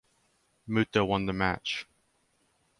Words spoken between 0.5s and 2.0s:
Muta won the match.